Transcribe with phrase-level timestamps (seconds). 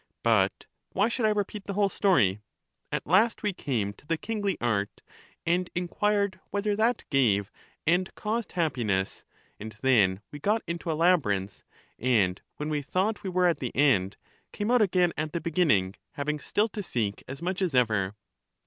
[0.23, 2.39] But why should I re peat the whole story?
[2.91, 5.03] At last we came to the kingly art,
[5.45, 7.51] and inquired whether that gave
[7.85, 9.23] and caused hap 250 EUTHYDEMUS piness,
[9.59, 11.61] and then we got into a labyrinth,
[11.99, 14.17] and when we thought we were at the end,
[14.51, 18.15] came out again at the beginning, having still to seek as much as ever.